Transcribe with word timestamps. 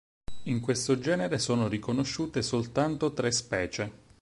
In 0.45 0.61
questo 0.61 0.97
genere 0.97 1.37
sono 1.37 1.67
riconosciute 1.67 2.41
soltanto 2.41 3.13
tre 3.13 3.31
specie. 3.31 3.91